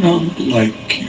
like 0.00 1.02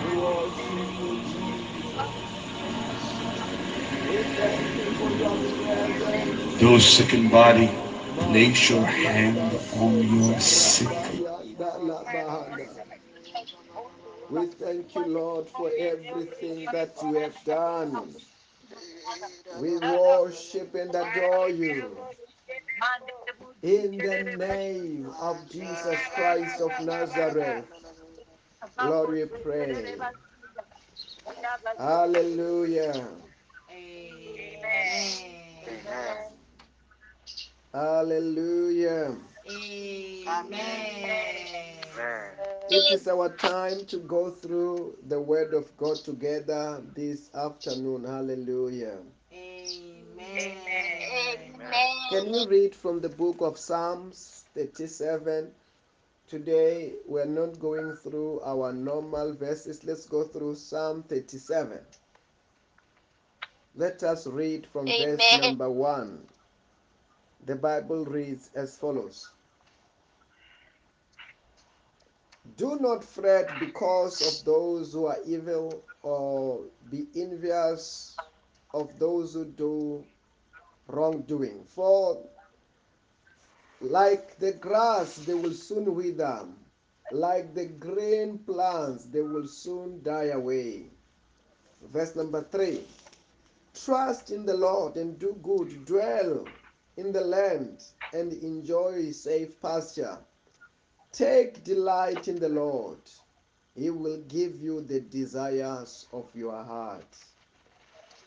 presence. 0.00 1.36
Those 6.60 6.84
sick 6.86 7.14
in 7.14 7.28
body, 7.30 7.68
place 8.18 8.70
your 8.70 8.86
hand 8.86 9.38
on 9.74 10.02
your 10.02 10.40
sick. 10.40 10.88
We 14.30 14.46
thank 14.46 14.96
you, 14.96 15.04
Lord, 15.06 15.48
for 15.48 15.70
everything 15.78 16.66
that 16.72 17.02
you 17.02 17.14
have 17.14 17.44
done. 17.44 18.14
We 19.60 19.76
worship 19.78 20.74
and 20.74 20.94
adore 20.94 21.50
you. 21.50 21.96
In 23.62 23.98
the 23.98 24.18
name 24.38 25.12
of 25.20 25.48
Jesus 25.50 25.98
Christ 26.14 26.60
of 26.60 26.78
Nazareth, 26.80 27.66
Lord, 28.82 29.10
we 29.10 29.24
pray. 29.26 29.96
Hallelujah. 31.78 33.08
Amen. 33.70 35.36
Hallelujah. 37.72 39.16
Amen. 39.48 40.56
It 42.68 42.92
is 42.92 43.06
our 43.06 43.28
time 43.28 43.84
to 43.86 43.98
go 43.98 44.30
through 44.30 44.96
the 45.06 45.20
Word 45.20 45.54
of 45.54 45.76
God 45.76 45.96
together 45.96 46.82
this 46.94 47.30
afternoon. 47.34 48.04
Hallelujah. 48.04 48.98
Amen. 49.32 50.56
Can 52.10 52.32
we 52.32 52.46
read 52.46 52.74
from 52.74 53.00
the 53.00 53.08
book 53.08 53.36
of 53.40 53.58
Psalms 53.58 54.44
37? 54.54 55.52
Today 56.28 56.94
we're 57.06 57.24
not 57.24 57.60
going 57.60 57.94
through 57.94 58.40
our 58.40 58.72
normal 58.72 59.32
verses. 59.32 59.84
Let's 59.84 60.06
go 60.06 60.24
through 60.24 60.56
Psalm 60.56 61.04
37. 61.04 61.78
Let 63.76 64.02
us 64.02 64.26
read 64.26 64.66
from 64.72 64.86
verse 64.86 65.20
number 65.40 65.70
1. 65.70 66.18
The 67.46 67.54
Bible 67.54 68.04
reads 68.06 68.50
as 68.56 68.76
follows 68.76 69.28
Do 72.56 72.76
not 72.80 73.04
fret 73.04 73.48
because 73.60 74.20
of 74.20 74.44
those 74.44 74.92
who 74.92 75.06
are 75.06 75.18
evil, 75.24 75.84
or 76.02 76.62
be 76.90 77.06
envious 77.14 78.16
of 78.74 78.90
those 78.98 79.34
who 79.34 79.44
do 79.44 80.04
wrongdoing. 80.88 81.64
For 81.68 82.20
like 83.80 84.38
the 84.38 84.52
grass, 84.52 85.16
they 85.16 85.34
will 85.34 85.52
soon 85.52 85.94
wither, 85.94 86.46
like 87.12 87.54
the 87.54 87.66
green 87.66 88.38
plants, 88.38 89.04
they 89.04 89.20
will 89.20 89.46
soon 89.46 90.02
die 90.02 90.28
away. 90.28 90.84
Verse 91.92 92.16
number 92.16 92.42
3 92.42 92.82
Trust 93.74 94.30
in 94.30 94.46
the 94.46 94.56
Lord 94.56 94.96
and 94.96 95.18
do 95.18 95.36
good, 95.42 95.84
dwell 95.84 96.46
in 96.96 97.12
the 97.12 97.20
land 97.20 97.84
and 98.14 98.32
enjoy 98.32 99.10
safe 99.12 99.60
pasture. 99.60 100.18
Take 101.12 101.62
delight 101.64 102.28
in 102.28 102.38
the 102.38 102.48
Lord, 102.48 102.98
He 103.74 103.90
will 103.90 104.18
give 104.28 104.60
you 104.60 104.80
the 104.80 105.00
desires 105.00 106.06
of 106.12 106.26
your 106.34 106.62
heart. 106.62 107.16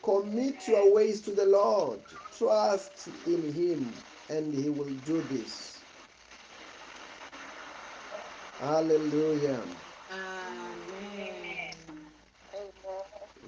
Commit 0.03 0.67
your 0.67 0.93
ways 0.93 1.21
to 1.21 1.31
the 1.31 1.45
Lord, 1.45 1.99
trust 2.37 3.09
in 3.25 3.51
Him, 3.51 3.91
and 4.29 4.53
He 4.53 4.69
will 4.69 4.93
do 5.05 5.21
this. 5.23 5.79
Hallelujah. 8.59 9.61
Amen. 10.11 11.75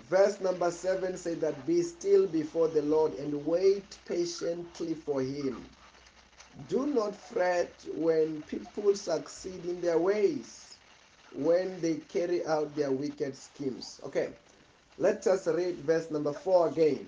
Verse 0.09 0.41
number 0.41 0.71
7 0.71 1.17
says 1.17 1.37
that 1.39 1.65
be 1.65 1.81
still 1.81 2.27
before 2.27 2.67
the 2.67 2.81
Lord 2.81 3.13
and 3.13 3.45
wait 3.45 3.97
patiently 4.05 4.93
for 4.93 5.21
Him. 5.21 5.65
Do 6.69 6.85
not 6.85 7.15
fret 7.15 7.73
when 7.95 8.41
people 8.43 8.95
succeed 8.95 9.65
in 9.65 9.79
their 9.81 9.97
ways, 9.97 10.75
when 11.33 11.79
they 11.81 11.95
carry 12.11 12.45
out 12.45 12.75
their 12.75 12.91
wicked 12.91 13.35
schemes. 13.35 14.01
Okay, 14.05 14.29
let 14.97 15.25
us 15.27 15.47
read 15.47 15.75
verse 15.79 16.11
number 16.11 16.33
4 16.33 16.69
again. 16.69 17.07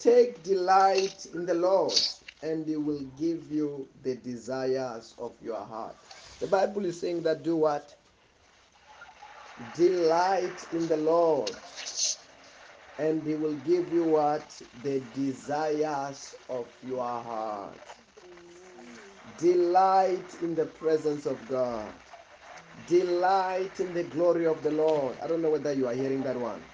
Take 0.00 0.42
delight 0.44 1.26
in 1.34 1.46
the 1.46 1.54
Lord, 1.54 1.94
and 2.42 2.66
He 2.66 2.76
will 2.76 3.02
give 3.18 3.52
you 3.52 3.88
the 4.02 4.16
desires 4.16 5.14
of 5.18 5.34
your 5.42 5.60
heart. 5.64 5.96
The 6.40 6.48
Bible 6.48 6.86
is 6.86 7.00
saying 7.00 7.24
that 7.24 7.44
do 7.44 7.56
what? 7.56 7.94
Delight 9.74 10.66
in 10.72 10.88
the 10.88 10.96
Lord, 10.98 11.52
and 12.98 13.26
He 13.26 13.36
will 13.36 13.56
give 13.56 13.92
you 13.92 14.06
what? 14.06 14.60
The 14.82 15.00
desires 15.00 16.34
of 16.48 16.68
your 16.82 17.04
heart. 17.04 17.82
Delight 19.38 20.36
in 20.42 20.54
the 20.56 20.66
presence 20.66 21.26
of 21.26 21.46
God. 21.48 21.94
Delight 22.86 23.80
in 23.80 23.94
the 23.94 24.04
glory 24.04 24.46
of 24.46 24.62
the 24.62 24.72
Lord. 24.72 25.18
I 25.22 25.28
don't 25.28 25.42
know 25.42 25.50
whether 25.50 25.72
you 25.74 25.88
are 25.88 25.94
hearing 25.94 26.22
that 26.24 26.38
one. 26.38 26.64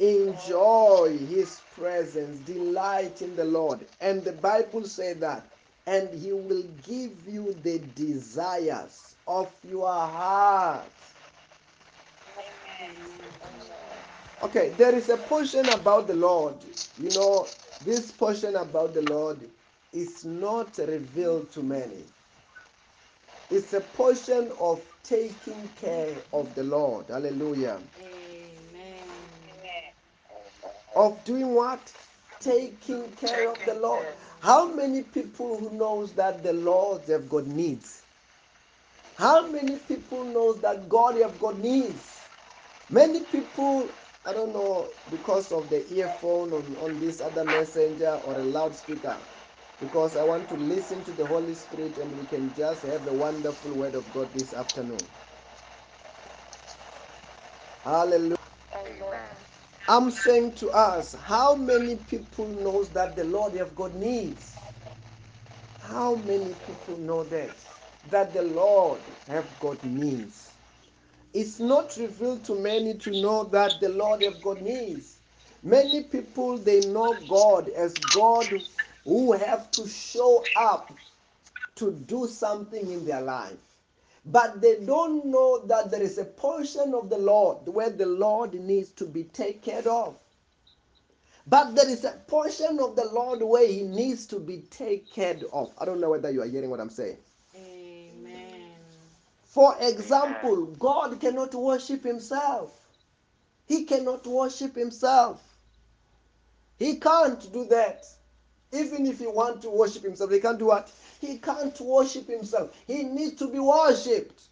Enjoy 0.00 1.18
His 1.18 1.60
presence. 1.74 2.40
Delight 2.40 3.22
in 3.22 3.36
the 3.36 3.44
Lord. 3.44 3.86
And 4.00 4.24
the 4.24 4.32
Bible 4.32 4.84
said 4.84 5.20
that. 5.20 5.50
And 5.86 6.14
He 6.14 6.32
will 6.32 6.64
give 6.82 7.26
you 7.28 7.54
the 7.62 7.78
desires 7.80 9.16
of 9.26 9.52
your 9.64 9.88
heart. 9.92 10.92
Okay, 14.42 14.70
there 14.70 14.94
is 14.94 15.08
a 15.08 15.16
portion 15.16 15.68
about 15.68 16.06
the 16.06 16.14
Lord. 16.14 16.64
You 16.98 17.12
know, 17.12 17.46
this 17.84 18.12
portion 18.12 18.56
about 18.56 18.94
the 18.94 19.02
Lord 19.02 19.50
is 19.92 20.24
not 20.24 20.78
revealed 20.78 21.50
to 21.52 21.62
many. 21.62 22.04
It's 23.50 23.72
a 23.72 23.80
portion 23.80 24.52
of 24.60 24.86
taking 25.02 25.68
care 25.70 26.16
of 26.32 26.54
the 26.54 26.64
Lord. 26.64 27.08
Hallelujah. 27.08 27.82
Of 30.98 31.24
doing 31.24 31.54
what? 31.54 31.94
Taking 32.40 33.16
care 33.16 33.48
of 33.50 33.64
the 33.66 33.74
Lord. 33.76 34.08
How 34.42 34.74
many 34.74 35.04
people 35.04 35.58
who 35.60 35.78
knows 35.78 36.14
that 36.16 36.44
the 36.44 36.54
Lord 36.54 37.08
have 37.08 37.30
got 37.30 37.48
needs? 37.48 38.06
How 39.14 39.50
many 39.50 39.78
people 39.78 40.24
knows 40.32 40.60
that 40.62 40.88
God 40.88 41.16
have 41.20 41.38
got 41.38 41.58
needs? 41.58 42.28
Many 42.90 43.26
people, 43.26 43.98
I 44.24 44.32
don't 44.34 44.54
know, 44.54 44.94
because 45.10 45.52
of 45.52 45.70
the 45.70 45.92
earphone 45.92 46.54
on, 46.54 46.76
on 46.76 47.00
this 47.00 47.20
other 47.20 47.44
messenger 47.44 48.16
or 48.16 48.40
a 48.40 48.44
loudspeaker, 48.44 49.26
because 49.80 50.16
I 50.16 50.24
want 50.24 50.48
to 50.50 50.56
listen 50.56 51.04
to 51.04 51.12
the 51.12 51.26
Holy 51.26 51.54
Spirit 51.54 51.98
and 51.98 52.16
we 52.16 52.26
can 52.26 52.54
just 52.54 52.84
have 52.84 53.06
a 53.08 53.14
wonderful 53.14 53.74
word 53.74 53.96
of 53.96 54.10
God 54.10 54.34
this 54.34 54.54
afternoon. 54.54 55.08
Hallelujah. 57.84 58.36
I'm 59.88 60.10
saying 60.12 60.56
to 60.56 60.70
us, 60.72 61.14
how 61.14 61.56
many 61.56 61.96
people 61.96 62.48
knows 62.48 62.92
that 62.94 63.16
the 63.16 63.24
Lord 63.24 63.54
have 63.56 63.74
got 63.76 63.94
needs? 63.94 64.64
How 65.78 66.16
many 66.16 66.54
people 66.54 66.98
know 66.98 67.24
that? 67.24 67.64
That 68.04 68.34
the 68.34 68.42
Lord 68.42 69.16
have 69.28 69.58
got 69.58 69.84
needs. 69.84 70.58
It's 71.34 71.60
not 71.60 71.96
revealed 71.96 72.44
to 72.46 72.56
many 72.56 72.94
to 72.98 73.10
know 73.12 73.44
that 73.46 73.80
the 73.80 73.90
Lord 73.90 74.22
have 74.22 74.42
got 74.42 74.62
needs. 74.62 75.20
Many 75.62 76.04
people 76.04 76.58
they 76.58 76.82
know 76.82 77.14
God 77.28 77.70
as 77.70 77.98
God 78.00 78.62
who 79.04 79.32
have 79.32 79.70
to 79.72 79.88
show 79.88 80.50
up 80.56 80.98
to 81.76 81.92
do 81.92 82.26
something 82.28 82.90
in 82.90 83.04
their 83.06 83.22
life. 83.22 83.58
But 84.30 84.60
they 84.60 84.84
don't 84.84 85.24
know 85.24 85.64
that 85.66 85.90
there 85.90 86.02
is 86.02 86.18
a 86.18 86.24
portion 86.24 86.92
of 86.92 87.08
the 87.08 87.16
Lord 87.16 87.66
where 87.66 87.88
the 87.88 88.06
Lord 88.06 88.52
needs 88.52 88.90
to 88.90 89.06
be 89.06 89.24
taken 89.24 89.60
care 89.60 89.88
of. 89.88 90.16
But 91.46 91.74
there 91.74 91.88
is 91.88 92.04
a 92.04 92.12
portion 92.26 92.78
of 92.78 92.94
the 92.94 93.06
Lord 93.06 93.42
where 93.42 93.66
He 93.66 93.82
needs 93.82 94.26
to 94.26 94.38
be 94.38 94.58
taken 94.70 95.06
care 95.10 95.40
of. 95.50 95.72
I 95.78 95.86
don't 95.86 95.98
know 95.98 96.10
whether 96.10 96.30
you 96.30 96.42
are 96.42 96.46
hearing 96.46 96.68
what 96.68 96.78
I'm 96.78 96.90
saying. 96.90 97.16
Amen. 97.56 98.72
For 99.46 99.74
example, 99.80 100.66
God 100.78 101.18
cannot 101.20 101.54
worship 101.54 102.04
Himself. 102.04 102.78
He 103.66 103.84
cannot 103.84 104.26
worship 104.26 104.76
Himself. 104.76 105.42
He 106.78 106.96
can't 106.96 107.50
do 107.50 107.64
that. 107.66 108.04
Even 108.72 109.06
if 109.06 109.18
he 109.18 109.26
want 109.26 109.62
to 109.62 109.70
worship 109.70 110.02
himself, 110.02 110.30
he 110.30 110.40
can't 110.40 110.58
do 110.58 110.66
what? 110.66 110.90
He 111.20 111.38
can't 111.38 111.78
worship 111.80 112.28
himself. 112.28 112.76
He 112.86 113.02
needs 113.02 113.34
to 113.36 113.48
be 113.48 113.58
worshipped. 113.58 114.42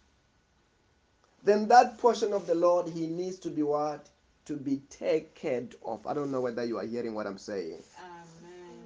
Then 1.43 1.67
that 1.67 1.97
portion 1.97 2.33
of 2.33 2.47
the 2.47 2.55
Lord, 2.55 2.89
he 2.89 3.07
needs 3.07 3.37
to 3.39 3.49
be 3.49 3.63
what? 3.63 4.07
To 4.45 4.55
be 4.55 4.81
taken 4.89 5.71
of. 5.85 6.05
I 6.07 6.13
don't 6.13 6.31
know 6.31 6.41
whether 6.41 6.65
you 6.65 6.77
are 6.77 6.85
hearing 6.85 7.13
what 7.13 7.27
I'm 7.27 7.37
saying. 7.37 7.83
Amen. 7.99 8.83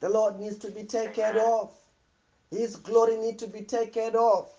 The 0.00 0.08
Lord 0.08 0.40
needs 0.40 0.58
to 0.58 0.70
be 0.70 0.84
taken 0.84 1.36
uh-huh. 1.36 1.62
of. 1.62 1.72
His 2.50 2.76
glory 2.76 3.16
needs 3.16 3.42
to 3.42 3.48
be 3.48 3.62
taken 3.62 4.14
of. 4.16 4.50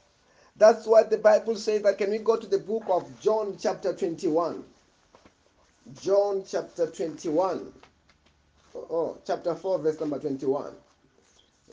That's 0.58 0.88
what 0.88 1.10
the 1.10 1.18
Bible 1.18 1.56
says. 1.56 1.82
That 1.84 1.98
can 1.98 2.10
we 2.10 2.20
go 2.20 2.38
to 2.38 2.48
the 2.48 2.58
book 2.60 2.84
of 2.88 3.20
John, 3.20 3.58
chapter 3.60 3.94
21? 3.94 4.64
John, 6.02 6.44
chapter 6.48 6.88
21. 6.88 7.72
Oh, 8.76 9.18
chapter 9.26 9.56
4, 9.56 9.80
verse 9.80 10.00
number 10.02 10.20
21. 10.20 10.74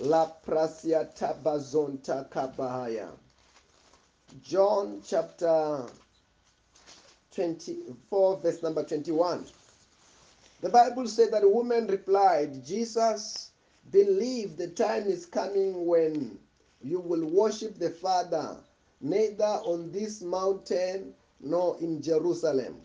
La 0.01 0.31
prasia 0.47 1.13
tabazonta 1.19 2.29
kabahaya. 2.31 3.09
John 4.41 5.03
chapter 5.05 5.85
24, 7.35 8.37
verse 8.39 8.63
number 8.63 8.85
21. 8.85 9.45
The 10.61 10.69
Bible 10.69 11.09
said 11.09 11.33
that 11.33 11.43
a 11.43 11.49
woman 11.49 11.89
replied, 11.89 12.65
Jesus, 12.65 13.51
believe 13.91 14.57
the 14.57 14.69
time 14.69 15.07
is 15.07 15.27
coming 15.27 15.87
when 15.87 16.39
you 16.83 17.01
will 17.01 17.27
worship 17.27 17.79
the 17.81 17.91
Father, 17.91 18.57
neither 19.01 19.45
on 19.45 19.91
this 19.91 20.23
mountain 20.23 21.15
nor 21.41 21.77
in 21.81 22.01
Jerusalem. 22.01 22.81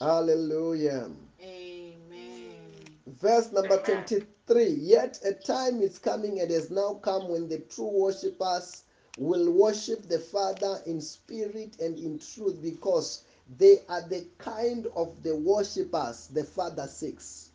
Hallelujah. 0.00 1.10
Amen. 1.42 2.70
Verse 3.06 3.50
number 3.50 3.78
23 3.78 4.68
Yet 4.68 5.18
a 5.24 5.32
time 5.32 5.80
is 5.80 5.98
coming 5.98 6.40
and 6.40 6.50
has 6.50 6.70
now 6.70 6.94
come 6.94 7.28
when 7.28 7.48
the 7.48 7.60
true 7.60 7.90
worshippers 7.90 8.82
will 9.16 9.50
worship 9.50 10.06
the 10.08 10.18
Father 10.18 10.82
in 10.84 11.00
spirit 11.00 11.80
and 11.80 11.98
in 11.98 12.18
truth 12.18 12.60
because 12.60 13.24
they 13.58 13.78
are 13.88 14.06
the 14.06 14.26
kind 14.36 14.86
of 14.94 15.22
the 15.22 15.34
worshippers 15.34 16.26
the 16.26 16.44
Father 16.44 16.86
seeks. 16.86 17.50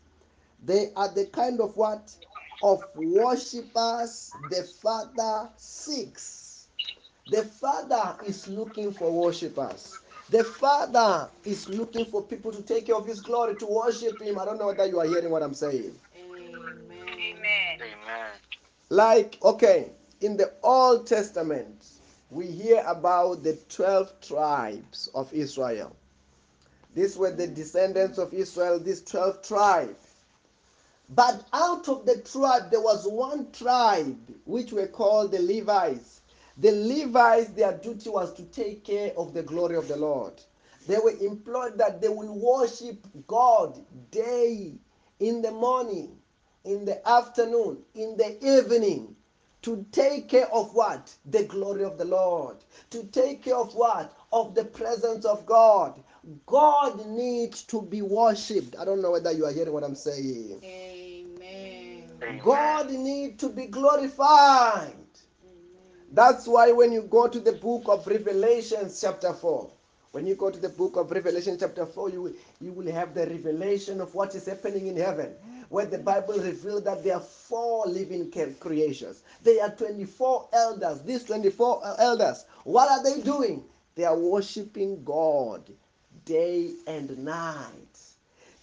They 0.64 0.92
are 0.96 1.10
the 1.10 1.28
kind 1.28 1.62
of 1.62 1.78
what? 1.78 2.12
Of 2.64 2.84
worshippers 2.96 4.32
the 4.50 4.64
Father 4.82 5.50
seeks. 5.58 6.68
The 7.30 7.44
Father 7.44 8.18
is 8.26 8.48
looking 8.48 8.92
for 8.94 9.12
worshippers. 9.12 10.01
The 10.32 10.46
Father 10.46 11.30
is 11.44 11.68
looking 11.68 12.06
for 12.06 12.24
people 12.24 12.54
to 12.54 12.62
take 12.64 12.86
care 12.86 12.96
of 12.96 13.06
His 13.06 13.20
glory, 13.20 13.54
to 13.56 13.66
worship 13.66 14.22
Him. 14.22 14.40
I 14.40 14.46
don't 14.46 14.58
know 14.58 14.68
whether 14.68 14.86
you 14.86 14.98
are 15.02 15.06
hearing 15.06 15.30
what 15.30 15.44
I'm 15.44 15.54
saying. 15.54 15.94
Amen. 16.18 17.82
Amen. 17.82 18.32
Like, 18.88 19.38
okay, 19.44 19.90
in 20.22 20.38
the 20.38 20.54
Old 20.64 21.06
Testament, 21.06 21.86
we 22.30 22.48
hear 22.48 22.82
about 22.88 23.44
the 23.44 23.58
12 23.68 24.22
tribes 24.22 25.10
of 25.14 25.34
Israel. 25.34 25.94
These 26.96 27.18
were 27.18 27.32
the 27.32 27.48
descendants 27.48 28.18
of 28.18 28.34
Israel, 28.34 28.80
these 28.80 29.02
12 29.02 29.46
tribes. 29.46 30.08
But 31.10 31.46
out 31.52 31.90
of 31.90 32.06
the 32.06 32.22
tribe, 32.22 32.72
there 32.72 32.80
was 32.80 33.06
one 33.06 33.52
tribe 33.52 34.18
which 34.46 34.72
were 34.72 34.88
called 34.88 35.34
the 35.34 35.42
Levites. 35.42 36.21
The 36.58 36.72
Levites, 36.72 37.52
their 37.52 37.78
duty 37.78 38.10
was 38.10 38.34
to 38.34 38.44
take 38.44 38.84
care 38.84 39.14
of 39.18 39.34
the 39.34 39.44
glory 39.44 39.76
of 39.76 39.88
the 39.88 39.98
Lord. 39.98 40.34
They 40.88 40.98
were 40.98 41.16
employed 41.22 41.78
that 41.78 42.02
they 42.02 42.10
will 42.10 42.38
worship 42.38 43.06
God 43.28 43.80
day 44.10 44.74
in 45.20 45.42
the 45.42 45.52
morning, 45.52 46.18
in 46.66 46.86
the 46.86 47.08
afternoon, 47.08 47.80
in 47.96 48.18
the 48.18 48.38
evening, 48.46 49.16
to 49.62 49.86
take 49.92 50.28
care 50.28 50.52
of 50.52 50.74
what? 50.74 51.14
The 51.26 51.44
glory 51.44 51.84
of 51.84 51.98
the 51.98 52.06
Lord. 52.06 52.58
To 52.90 53.04
take 53.06 53.44
care 53.44 53.56
of 53.56 53.76
what? 53.76 54.18
Of 54.34 54.56
the 54.56 54.66
presence 54.66 55.24
of 55.24 55.46
God. 55.46 56.02
God 56.48 57.06
needs 57.08 57.64
to 57.64 57.82
be 57.82 58.02
worshipped. 58.02 58.76
I 58.78 58.86
don't 58.86 59.02
know 59.02 59.12
whether 59.12 59.32
you 59.32 59.46
are 59.46 59.52
hearing 59.52 59.74
what 59.74 59.84
I'm 59.84 59.96
saying. 59.96 60.62
Amen. 60.64 62.04
Amen. 62.22 62.42
God 62.44 62.92
needs 62.92 63.40
to 63.42 63.50
be 63.50 63.68
glorified. 63.68 64.94
That's 66.12 66.48
why 66.48 66.72
when 66.74 66.92
you 66.92 67.04
go 67.04 67.28
to 67.28 67.40
the 67.40 67.54
book 67.54 67.84
of 67.88 68.06
Revelation, 68.08 68.92
chapter 69.00 69.34
4, 69.34 69.70
when 70.12 70.28
you 70.28 70.36
go 70.36 70.52
to 70.52 70.60
the 70.60 70.70
book 70.70 70.98
of 70.98 71.12
Revelation, 71.12 71.58
chapter 71.60 71.86
4, 71.86 72.10
you 72.10 72.36
you 72.60 72.74
will 72.74 72.92
have 72.92 73.14
the 73.14 73.28
revelation 73.28 74.02
of 74.02 74.14
what 74.14 74.36
is 74.36 74.46
happening 74.46 74.88
in 74.88 74.98
heaven, 74.98 75.34
where 75.70 75.86
the 75.86 76.00
Bible 76.00 76.36
reveals 76.36 76.84
that 76.84 77.04
there 77.04 77.16
are 77.16 77.22
four 77.22 77.86
living 77.88 78.30
creations. 78.60 79.24
There 79.44 79.64
are 79.64 79.72
24 79.72 80.50
elders. 80.54 81.02
These 81.04 81.24
24 81.24 81.82
uh, 81.86 81.96
elders, 82.00 82.46
what 82.66 82.92
are 82.92 83.04
they 83.04 83.22
doing? 83.22 83.64
They 83.96 84.04
are 84.04 84.18
worshiping 84.18 85.04
God 85.06 85.64
day 86.26 86.74
and 86.88 87.18
night 87.20 88.00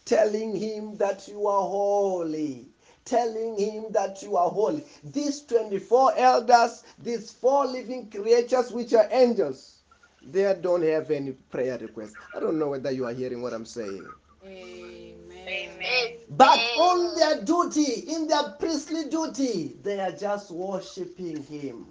telling 0.05 0.57
him 0.57 0.97
that 0.99 1.29
you 1.29 1.47
are 1.47 1.63
holy, 1.63 2.68
telling 3.09 3.59
him 3.59 3.87
that 3.93 4.23
you 4.23 4.37
are 4.37 4.51
holy. 4.51 4.85
These 5.03 5.43
24 5.43 6.13
elders, 6.17 6.85
these 6.99 7.33
four 7.33 7.67
living 7.67 8.11
creatures, 8.11 8.71
which 8.71 8.93
are 8.95 9.09
angels, 9.11 9.83
they 10.23 10.55
don't 10.61 10.83
have 10.83 11.11
any 11.11 11.33
prayer 11.33 11.79
requests. 11.79 12.17
I 12.35 12.41
don't 12.41 12.59
know 12.59 12.69
whether 12.69 12.91
you 12.91 13.07
are 13.07 13.15
hearing 13.15 13.41
what 13.43 13.53
I'm 13.55 13.67
saying. 13.67 14.13
Amen. 14.45 16.19
But 16.31 16.59
on 16.59 17.15
their 17.17 17.43
duty, 17.45 18.13
in 18.15 18.29
their 18.29 18.51
priestly 18.61 19.09
duty, 19.09 19.77
they 19.83 19.99
are 20.01 20.13
just 20.13 20.51
worshiping 20.51 21.43
him. 21.45 21.87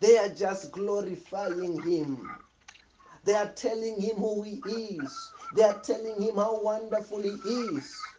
They 0.00 0.18
are 0.18 0.28
just 0.28 0.72
glorifying 0.72 1.82
him. 1.82 2.30
They 3.24 3.34
are 3.34 3.52
telling 3.52 4.00
him 4.00 4.16
who 4.16 4.42
he 4.42 4.56
is. 5.02 5.32
They 5.52 5.62
are 5.62 5.78
telling 5.80 6.20
him 6.22 6.36
how 6.36 6.60
wonderful 6.62 7.22
he 7.22 7.40
is. 7.44 8.09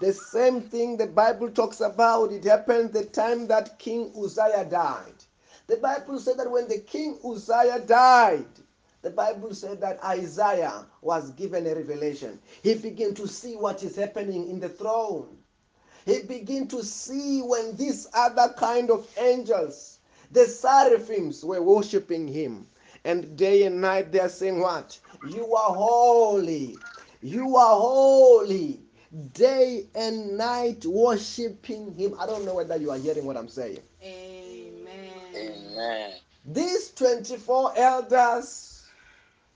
The 0.00 0.12
same 0.12 0.60
thing 0.60 0.96
the 0.96 1.06
Bible 1.06 1.50
talks 1.50 1.80
about, 1.80 2.32
it 2.32 2.44
happened 2.44 2.92
the 2.92 3.04
time 3.04 3.46
that 3.46 3.78
King 3.78 4.12
Uzziah 4.16 4.66
died. 4.68 5.14
The 5.66 5.76
Bible 5.76 6.18
said 6.18 6.36
that 6.38 6.50
when 6.50 6.68
the 6.68 6.78
King 6.78 7.18
Uzziah 7.24 7.80
died, 7.86 8.46
the 9.02 9.10
Bible 9.10 9.54
said 9.54 9.80
that 9.82 10.02
Isaiah 10.02 10.86
was 11.00 11.30
given 11.32 11.66
a 11.66 11.74
revelation. 11.74 12.40
He 12.62 12.74
began 12.74 13.14
to 13.14 13.28
see 13.28 13.54
what 13.54 13.82
is 13.82 13.96
happening 13.96 14.48
in 14.50 14.60
the 14.60 14.68
throne. 14.68 15.38
He 16.06 16.22
began 16.22 16.68
to 16.68 16.82
see 16.82 17.40
when 17.40 17.76
these 17.76 18.08
other 18.14 18.52
kind 18.58 18.90
of 18.90 19.08
angels, 19.18 20.00
the 20.32 20.46
seraphims, 20.46 21.44
were 21.44 21.62
worshiping 21.62 22.26
him. 22.26 22.66
And 23.04 23.36
day 23.36 23.64
and 23.64 23.80
night 23.80 24.10
they 24.10 24.20
are 24.20 24.28
saying, 24.28 24.60
What? 24.60 24.98
You 25.30 25.54
are 25.54 25.74
holy. 25.74 26.76
You 27.22 27.56
are 27.56 27.78
holy. 27.78 28.83
Day 29.32 29.86
and 29.94 30.36
night 30.36 30.84
worshiping 30.84 31.92
him. 31.94 32.14
I 32.18 32.26
don't 32.26 32.44
know 32.44 32.54
whether 32.54 32.76
you 32.76 32.90
are 32.90 32.98
hearing 32.98 33.26
what 33.26 33.36
I'm 33.36 33.48
saying. 33.48 33.78
Amen. 34.02 35.12
Amen. 35.36 36.12
These 36.44 36.90
24 36.92 37.72
elders, 37.76 38.84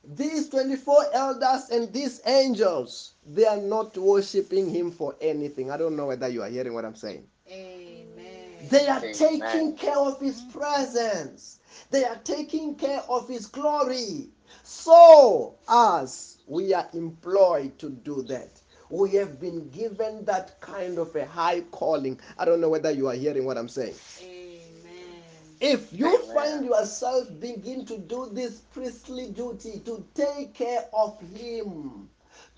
these 0.04 0.48
24 0.48 1.06
elders 1.12 1.70
and 1.70 1.92
these 1.92 2.20
angels, 2.24 3.14
they 3.26 3.46
are 3.46 3.58
not 3.60 3.96
worshiping 3.96 4.70
him 4.70 4.90
for 4.92 5.16
anything. 5.20 5.70
I 5.70 5.76
don't 5.76 5.96
know 5.96 6.06
whether 6.06 6.28
you 6.28 6.42
are 6.42 6.48
hearing 6.48 6.74
what 6.74 6.84
I'm 6.84 6.94
saying. 6.94 7.26
Amen. 7.50 8.38
They 8.70 8.86
are 8.88 8.98
Amen. 8.98 9.14
taking 9.14 9.76
care 9.76 9.98
of 9.98 10.20
his 10.20 10.40
presence. 10.52 11.58
They 11.90 12.04
are 12.04 12.16
taking 12.24 12.74
care 12.76 13.02
of 13.08 13.28
his 13.28 13.46
glory. 13.46 14.28
So, 14.62 15.56
as 15.68 16.38
we 16.46 16.74
are 16.74 16.88
employed 16.92 17.78
to 17.78 17.90
do 17.90 18.22
that, 18.24 18.57
we 18.90 19.10
have 19.12 19.40
been 19.40 19.68
given 19.70 20.24
that 20.24 20.60
kind 20.60 20.98
of 20.98 21.14
a 21.16 21.26
high 21.26 21.60
calling. 21.70 22.18
I 22.38 22.44
don't 22.44 22.60
know 22.60 22.68
whether 22.68 22.90
you 22.90 23.08
are 23.08 23.14
hearing 23.14 23.44
what 23.44 23.58
I'm 23.58 23.68
saying. 23.68 23.94
Amen. 24.22 25.22
If 25.60 25.92
you 25.92 26.06
Amen. 26.06 26.34
find 26.34 26.64
yourself 26.64 27.28
begin 27.40 27.84
to 27.86 27.98
do 27.98 28.28
this 28.32 28.60
priestly 28.72 29.30
duty 29.30 29.82
to 29.84 30.04
take 30.14 30.54
care 30.54 30.84
of 30.92 31.20
him, 31.34 32.08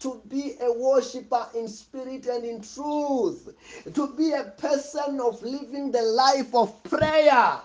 to 0.00 0.20
be 0.28 0.54
a 0.60 0.72
worshiper 0.72 1.46
in 1.54 1.68
spirit 1.68 2.26
and 2.26 2.44
in 2.44 2.62
truth, 2.62 3.48
to 3.94 4.06
be 4.14 4.32
a 4.32 4.44
person 4.44 5.20
of 5.20 5.42
living 5.42 5.90
the 5.90 6.02
life 6.02 6.54
of 6.54 6.82
prayer, 6.84 7.58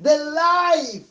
the 0.00 0.16
life 0.16 1.06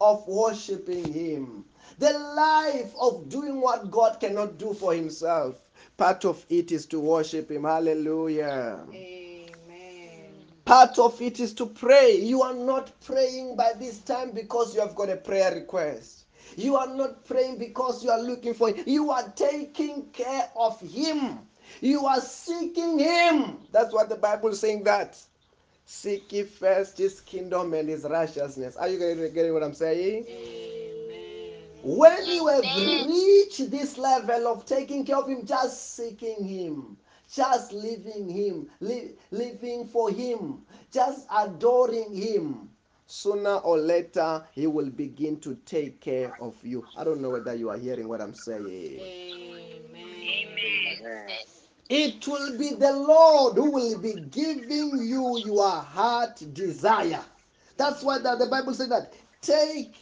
of 0.00 0.26
worshiping 0.26 1.12
him, 1.12 1.64
the 1.98 2.12
life 2.12 2.92
of 3.00 3.28
doing 3.28 3.60
what 3.60 3.90
God 3.90 4.20
cannot 4.20 4.58
do 4.58 4.72
for 4.72 4.94
himself. 4.94 5.56
Part 6.00 6.24
of 6.24 6.46
it 6.48 6.72
is 6.72 6.86
to 6.86 6.98
worship 6.98 7.50
him. 7.50 7.64
Hallelujah. 7.64 8.80
Amen. 8.90 10.32
Part 10.64 10.98
of 10.98 11.20
it 11.20 11.40
is 11.40 11.52
to 11.52 11.66
pray. 11.66 12.16
You 12.16 12.40
are 12.40 12.54
not 12.54 12.98
praying 13.02 13.54
by 13.54 13.72
this 13.78 13.98
time 13.98 14.30
because 14.30 14.74
you 14.74 14.80
have 14.80 14.94
got 14.94 15.10
a 15.10 15.16
prayer 15.16 15.54
request. 15.54 16.24
You 16.56 16.76
are 16.76 16.86
not 16.86 17.26
praying 17.26 17.58
because 17.58 18.02
you 18.02 18.10
are 18.10 18.22
looking 18.22 18.54
for 18.54 18.72
Him. 18.72 18.82
You 18.86 19.10
are 19.10 19.28
taking 19.36 20.06
care 20.14 20.48
of 20.56 20.80
Him. 20.80 21.40
You 21.82 22.06
are 22.06 22.20
seeking 22.22 22.98
Him. 22.98 23.58
That's 23.70 23.92
what 23.92 24.08
the 24.08 24.16
Bible 24.16 24.48
is 24.48 24.60
saying 24.60 24.84
that. 24.84 25.18
Seek 25.84 26.32
ye 26.32 26.44
first 26.44 26.96
His 26.96 27.20
kingdom 27.20 27.74
and 27.74 27.90
His 27.90 28.04
righteousness. 28.04 28.74
Are 28.76 28.88
you 28.88 28.98
getting, 28.98 29.52
what 29.52 29.62
I'm 29.62 29.74
saying? 29.74 30.24
Amen. 30.26 30.79
When 31.82 32.30
you 32.30 32.46
have 32.48 32.74
reached 32.76 33.70
this 33.70 33.96
level 33.96 34.48
of 34.48 34.66
taking 34.66 35.04
care 35.04 35.16
of 35.16 35.28
Him, 35.28 35.46
just 35.46 35.96
seeking 35.96 36.44
Him, 36.44 36.98
just 37.32 37.72
living 37.72 38.28
Him, 38.28 38.68
li- 38.80 39.14
living 39.30 39.86
for 39.86 40.10
Him, 40.10 40.62
just 40.92 41.26
adoring 41.34 42.14
Him, 42.14 42.68
sooner 43.06 43.56
or 43.56 43.78
later 43.78 44.44
He 44.52 44.66
will 44.66 44.90
begin 44.90 45.40
to 45.40 45.54
take 45.64 46.00
care 46.00 46.34
of 46.38 46.54
you. 46.62 46.86
I 46.94 47.04
don't 47.04 47.22
know 47.22 47.30
whether 47.30 47.54
you 47.54 47.70
are 47.70 47.78
hearing 47.78 48.08
what 48.08 48.20
I'm 48.20 48.34
saying. 48.34 49.00
Amen. 49.00 50.20
It 51.88 52.28
will 52.28 52.56
be 52.58 52.74
the 52.74 52.92
Lord 52.92 53.56
who 53.56 53.72
will 53.72 53.98
be 53.98 54.14
giving 54.30 54.98
you 55.02 55.38
your 55.38 55.68
heart 55.70 56.42
desire. 56.52 57.24
That's 57.76 58.02
why 58.02 58.18
the, 58.18 58.36
the 58.36 58.46
Bible 58.46 58.74
says 58.74 58.90
that 58.90 59.14
take 59.40 59.96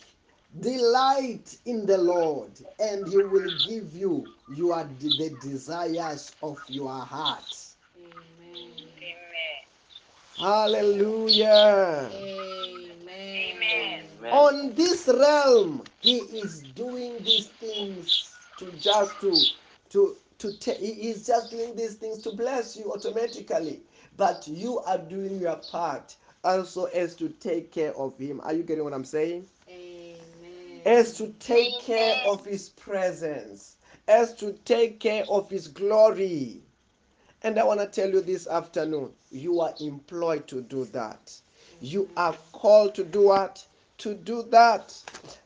delight 0.60 1.58
in 1.66 1.86
the 1.86 1.98
Lord, 1.98 2.52
and 2.78 3.06
He 3.06 3.18
will 3.18 3.50
give 3.50 3.94
you 3.94 4.32
your 4.48 4.84
the 5.00 5.30
desires 5.40 6.32
of 6.42 6.58
your 6.68 6.90
heart. 6.92 7.56
Amen. 7.96 8.72
Hallelujah. 10.38 12.10
Amen. 12.12 14.02
On 14.30 14.74
this 14.74 15.08
realm, 15.08 15.82
He 16.00 16.18
is 16.18 16.62
doing 16.62 17.18
these 17.24 17.48
things 17.48 18.32
to 18.58 18.70
just 18.72 19.20
to 19.20 19.34
to 19.90 20.16
to 20.38 20.52
ta- 20.58 20.78
He 20.78 21.10
is 21.10 21.26
just 21.26 21.50
doing 21.50 21.74
these 21.76 21.94
things 21.94 22.22
to 22.22 22.32
bless 22.32 22.76
you 22.76 22.92
automatically. 22.92 23.82
But 24.16 24.46
you 24.48 24.78
are 24.80 24.98
doing 24.98 25.40
your 25.40 25.56
part 25.56 26.16
also 26.44 26.84
as 26.86 27.14
to 27.16 27.28
take 27.28 27.72
care 27.72 27.94
of 27.96 28.18
Him. 28.18 28.40
Are 28.44 28.52
you 28.54 28.62
getting 28.62 28.84
what 28.84 28.92
I'm 28.94 29.04
saying? 29.04 29.46
Amen. 30.86 30.98
as 30.98 31.16
to 31.18 31.28
take 31.38 31.80
care 31.80 32.22
of 32.26 32.44
his 32.44 32.68
presence, 32.70 33.76
as 34.06 34.34
to 34.34 34.52
take 34.64 35.00
care 35.00 35.24
of 35.28 35.50
his 35.50 35.68
glory. 35.68 36.62
And 37.42 37.58
I 37.58 37.64
want 37.64 37.80
to 37.80 37.86
tell 37.86 38.10
you 38.10 38.20
this 38.20 38.46
afternoon 38.46 39.12
you 39.30 39.60
are 39.60 39.74
employed 39.80 40.48
to 40.48 40.62
do 40.62 40.84
that. 40.86 41.32
You 41.80 42.08
are 42.16 42.36
called 42.52 42.94
to 42.96 43.04
do 43.04 43.28
what? 43.28 43.64
To 43.98 44.14
do 44.14 44.42
that. 44.50 44.96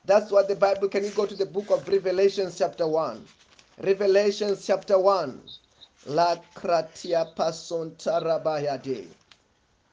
That's 0.05 0.31
what 0.31 0.49
the 0.49 0.57
Bible. 0.57 0.89
Can 0.89 1.05
you 1.05 1.11
go 1.11 1.27
to 1.27 1.35
the 1.35 1.47
book 1.47 1.71
of 1.71 1.87
Revelation 1.89 2.51
chapter 2.55 2.87
1? 2.87 3.27
Revelation 3.83 4.57
chapter 4.61 4.99
1. 4.99 5.41
La 6.07 6.37
kratia 6.55 7.35
pason 7.37 7.93
tarabayade. 7.93 9.07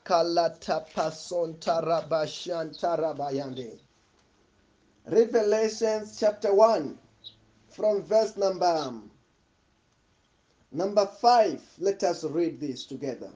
Kalata 0.05 0.85
pason 0.93 1.55
tarabashan 1.55 2.77
tarabayande. 2.79 3.79
Revelations 5.09 6.19
chapter 6.19 6.53
1 6.53 6.95
from 7.69 8.03
verse 8.03 8.37
number 8.37 8.65
um, 8.65 9.09
number 10.71 11.07
5 11.07 11.61
let 11.79 12.03
us 12.03 12.23
read 12.23 12.59
this 12.59 12.85
together. 12.85 13.31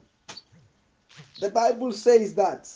The 1.40 1.50
bible 1.50 1.92
says 1.92 2.36
that 2.36 2.70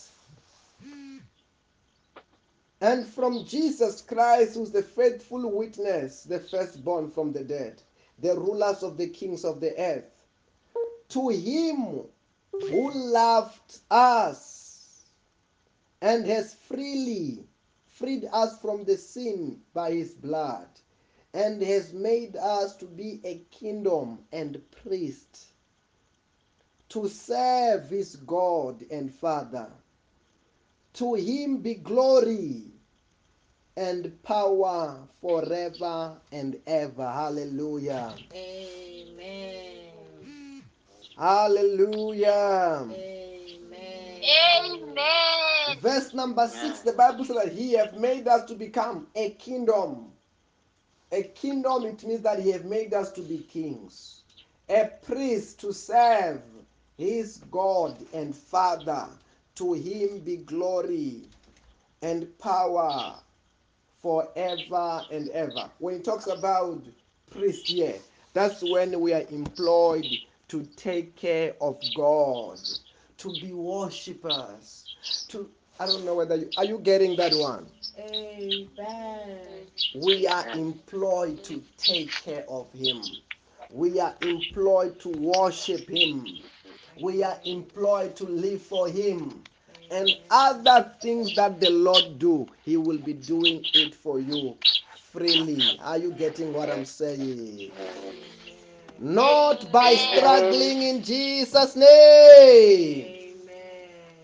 and 2.81 3.07
from 3.07 3.43
jesus 3.45 4.01
christ 4.01 4.55
who's 4.55 4.71
the 4.71 4.83
faithful 4.83 5.49
witness 5.51 6.23
the 6.23 6.39
firstborn 6.39 7.09
from 7.09 7.31
the 7.33 7.43
dead 7.43 7.81
the 8.19 8.35
rulers 8.35 8.83
of 8.83 8.97
the 8.97 9.07
kings 9.07 9.43
of 9.43 9.59
the 9.59 9.77
earth 9.79 10.11
to 11.09 11.29
him 11.29 12.03
who 12.51 12.91
loved 12.91 13.79
us 13.89 15.05
and 16.01 16.25
has 16.25 16.53
freely 16.53 17.46
freed 17.97 18.27
us 18.31 18.59
from 18.59 18.83
the 18.83 18.95
sin 18.95 19.59
by 19.73 19.91
his 19.91 20.13
blood 20.13 20.67
and 21.33 21.61
has 21.61 21.93
made 21.93 22.35
us 22.35 22.75
to 22.75 22.85
be 22.85 23.19
a 23.23 23.39
kingdom 23.51 24.19
and 24.31 24.61
priest 24.83 25.47
to 26.89 27.07
serve 27.07 27.89
his 27.89 28.15
God 28.15 28.83
and 28.91 29.13
Father. 29.13 29.67
To 30.93 31.15
him 31.15 31.57
be 31.57 31.75
glory 31.75 32.65
and 33.75 34.21
power 34.23 34.97
forever 35.21 36.17
and 36.31 36.59
ever. 36.65 37.11
Hallelujah. 37.11 38.15
Amen. 38.33 39.87
Hallelujah. 41.17 42.87
Amen. 42.89 44.21
Amen. 44.23 45.46
Verse 45.81 46.13
number 46.13 46.47
six, 46.47 46.79
the 46.79 46.93
Bible 46.93 47.25
says 47.25 47.35
that 47.35 47.51
he 47.51 47.73
have 47.73 47.93
made 47.95 48.27
us 48.27 48.45
to 48.45 48.55
become 48.55 49.07
a 49.15 49.31
kingdom. 49.31 50.11
A 51.11 51.23
kingdom, 51.23 51.85
it 51.85 52.03
means 52.03 52.21
that 52.21 52.39
he 52.39 52.51
have 52.51 52.65
made 52.65 52.93
us 52.93 53.11
to 53.13 53.21
be 53.21 53.39
kings. 53.39 54.21
A 54.69 54.89
priest 55.05 55.59
to 55.61 55.73
serve 55.73 56.41
his 56.97 57.37
God 57.51 57.97
and 58.13 58.35
Father. 58.35 59.07
To 59.55 59.73
him 59.73 60.19
be 60.19 60.37
glory 60.37 61.23
and 62.01 62.37
power 62.37 63.15
forever 64.01 65.01
and 65.11 65.29
ever. 65.29 65.69
When 65.79 65.95
he 65.95 66.01
talks 66.01 66.27
about 66.27 66.83
priest 67.31 67.67
here, 67.67 67.95
that's 68.33 68.61
when 68.61 68.99
we 68.99 69.13
are 69.13 69.25
employed 69.31 70.05
to 70.49 70.63
take 70.75 71.15
care 71.15 71.55
of 71.59 71.81
God, 71.95 72.59
to 73.17 73.33
be 73.41 73.51
worshippers, 73.51 74.95
to 75.29 75.49
I 75.79 75.85
don't 75.85 76.05
know 76.05 76.15
whether 76.15 76.35
you 76.35 76.49
are 76.57 76.65
you 76.65 76.79
getting 76.79 77.15
that 77.17 77.33
one? 77.35 77.67
Amen. 77.99 79.67
We 79.95 80.27
are 80.27 80.49
employed 80.53 81.43
to 81.45 81.63
take 81.77 82.11
care 82.11 82.45
of 82.49 82.71
him. 82.73 83.01
We 83.71 83.99
are 83.99 84.15
employed 84.21 84.99
to 85.01 85.09
worship 85.09 85.89
him. 85.89 86.39
We 86.99 87.23
are 87.23 87.39
employed 87.45 88.15
to 88.17 88.25
live 88.25 88.61
for 88.61 88.89
him. 88.89 89.43
And 89.91 90.15
other 90.29 90.91
things 91.01 91.35
that 91.35 91.59
the 91.59 91.69
Lord 91.69 92.19
do, 92.19 92.47
he 92.65 92.77
will 92.77 92.97
be 92.97 93.13
doing 93.13 93.65
it 93.73 93.95
for 93.95 94.19
you 94.19 94.57
freely. 95.11 95.77
Are 95.79 95.97
you 95.97 96.11
getting 96.11 96.53
what 96.53 96.69
I'm 96.69 96.85
saying? 96.85 97.71
Not 98.99 99.71
by 99.71 99.95
struggling 99.95 100.81
in 100.83 101.03
Jesus' 101.03 101.75
name. 101.75 103.16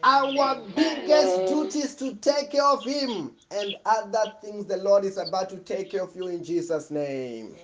Amen. 0.04 0.38
Our 0.38 0.62
biggest 0.76 1.46
duty 1.46 1.80
is 1.80 1.96
to 1.96 2.16
take 2.16 2.52
care 2.52 2.64
of 2.66 2.86
Him 2.86 3.32
and 3.52 3.76
other 3.86 4.34
things 4.42 4.66
the 4.66 4.78
Lord 4.78 5.06
is 5.06 5.18
about 5.18 5.50
to 5.52 5.58
take 5.58 5.92
care 5.92 6.04
of 6.04 6.16
you 6.16 6.28
in 6.28 6.44
Jesus' 6.44 6.92
name. 6.92 7.56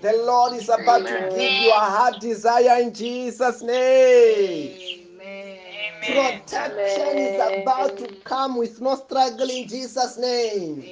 The 0.00 0.12
Lord 0.24 0.54
is 0.54 0.68
about 0.68 1.06
to 1.06 1.14
give 1.34 1.52
you 1.52 1.70
a 1.70 1.78
heart 1.78 2.20
desire 2.20 2.80
in 2.82 2.92
Jesus' 2.92 3.62
name. 3.62 4.78
Amen. 5.20 6.42
Protection 6.42 7.18
is 7.18 7.40
about 7.62 7.96
to 7.98 8.08
come 8.24 8.56
with 8.56 8.80
no 8.80 8.96
struggle 8.96 9.48
in 9.48 9.66
Jesus' 9.68 10.18
name. 10.18 10.82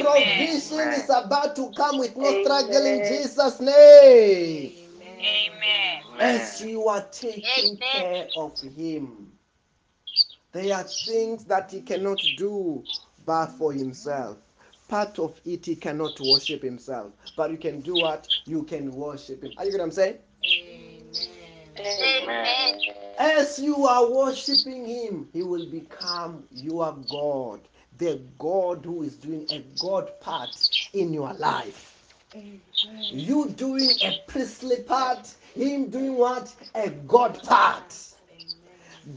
Provision 0.00 0.92
is 0.92 1.10
about 1.10 1.56
to 1.56 1.72
come 1.72 1.98
with 1.98 2.16
no 2.16 2.42
struggle 2.42 2.86
in 2.86 3.04
Jesus' 3.04 3.60
name. 3.60 4.72
Amen. 5.02 6.02
As 6.20 6.60
you 6.62 6.86
are 6.88 7.06
taking 7.10 7.76
care 7.76 8.28
of 8.36 8.60
Him, 8.60 9.27
there 10.52 10.76
are 10.76 10.84
things 10.84 11.44
that 11.44 11.70
He 11.70 11.80
cannot 11.80 12.20
do 12.36 12.82
but 13.26 13.46
for 13.46 13.72
Himself. 13.72 14.38
Part 14.88 15.18
of 15.18 15.38
it, 15.44 15.66
He 15.66 15.76
cannot 15.76 16.18
worship 16.20 16.62
Himself, 16.62 17.12
but 17.36 17.50
you 17.50 17.58
can 17.58 17.80
do 17.80 17.94
what? 17.94 18.26
You 18.46 18.62
can 18.62 18.90
worship 18.92 19.42
Him. 19.42 19.52
Are 19.58 19.64
you 19.64 19.72
get 19.72 19.80
what 19.80 19.84
I'm 19.84 19.92
saying? 19.92 20.18
Amen. 21.78 22.80
As 23.18 23.58
you 23.58 23.86
are 23.86 24.10
worshiping 24.10 24.86
Him, 24.86 25.28
He 25.32 25.42
will 25.42 25.66
become 25.66 26.44
your 26.50 26.96
God, 27.10 27.60
the 27.98 28.20
God 28.38 28.84
who 28.84 29.02
is 29.02 29.16
doing 29.16 29.46
a 29.50 29.64
God 29.78 30.10
part 30.20 30.56
in 30.94 31.12
your 31.12 31.32
life. 31.34 32.14
You 33.10 33.48
doing 33.50 33.90
a 34.02 34.20
priestly 34.26 34.82
part, 34.82 35.34
Him 35.54 35.90
doing 35.90 36.16
what? 36.16 36.54
A 36.74 36.90
God 36.90 37.42
part. 37.42 37.94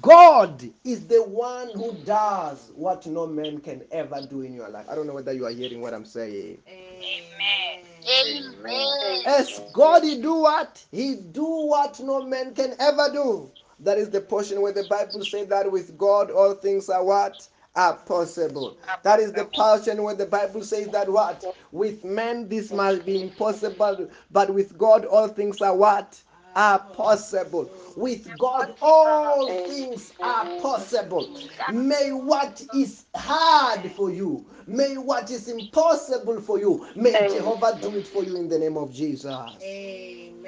God 0.01 0.63
is 0.83 1.07
the 1.07 1.23
one 1.23 1.69
who 1.73 1.93
does 2.05 2.71
what 2.75 3.05
no 3.05 3.27
man 3.27 3.59
can 3.59 3.83
ever 3.91 4.21
do 4.21 4.41
in 4.41 4.53
your 4.53 4.69
life. 4.69 4.85
I 4.89 4.95
don't 4.95 5.07
know 5.07 5.13
whether 5.13 5.33
you 5.33 5.45
are 5.45 5.51
hearing 5.51 5.81
what 5.81 5.93
I'm 5.93 6.05
saying. 6.05 6.59
Amen. 6.67 7.85
Amen. 8.25 9.23
As 9.25 9.61
God, 9.73 10.03
He 10.03 10.21
do 10.21 10.35
what? 10.35 10.83
He 10.91 11.15
do 11.15 11.45
what 11.45 11.99
no 11.99 12.23
man 12.23 12.53
can 12.53 12.75
ever 12.79 13.09
do. 13.11 13.51
That 13.79 13.97
is 13.97 14.09
the 14.09 14.21
portion 14.21 14.61
where 14.61 14.71
the 14.71 14.83
Bible 14.83 15.25
says 15.25 15.47
that 15.47 15.71
with 15.71 15.97
God 15.97 16.31
all 16.31 16.53
things 16.53 16.89
are 16.89 17.03
what? 17.03 17.47
are 17.75 17.95
possible. 17.95 18.77
That 19.03 19.19
is 19.19 19.31
the 19.31 19.45
portion 19.45 20.03
where 20.03 20.15
the 20.15 20.25
Bible 20.25 20.63
says 20.63 20.89
that 20.89 21.09
what? 21.09 21.43
With 21.71 22.03
men 22.03 22.49
this 22.49 22.71
must 22.71 23.05
be 23.05 23.21
impossible, 23.21 24.09
but 24.29 24.53
with 24.53 24.77
God 24.77 25.05
all 25.05 25.27
things 25.29 25.61
are 25.61 25.75
what? 25.75 26.21
Are 26.55 26.79
possible. 26.79 27.69
With 27.95 28.37
God 28.37 28.75
all 28.81 29.47
things 29.67 30.13
are 30.21 30.45
possible. 30.61 31.37
May 31.71 32.11
what 32.11 32.61
is 32.73 33.05
hard 33.15 33.89
for 33.91 34.11
you, 34.11 34.45
may 34.67 34.97
what 34.97 35.31
is 35.31 35.47
impossible 35.47 36.41
for 36.41 36.59
you, 36.59 36.87
may 36.95 37.11
Jehovah 37.11 37.79
do 37.81 37.95
it 37.95 38.07
for 38.07 38.23
you 38.23 38.35
in 38.35 38.49
the 38.49 38.59
name 38.59 38.77
of 38.77 38.93
Jesus. 38.93 39.25
Amen. 39.63 40.43